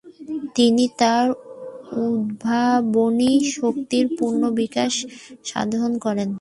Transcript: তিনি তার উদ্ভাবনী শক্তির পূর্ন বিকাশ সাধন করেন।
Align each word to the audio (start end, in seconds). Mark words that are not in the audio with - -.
তিনি 0.55 0.85
তার 0.97 1.25
উদ্ভাবনী 2.05 3.33
শক্তির 3.55 4.05
পূর্ন 4.17 4.41
বিকাশ 4.51 4.93
সাধন 5.45 5.91
করেন। 5.97 6.29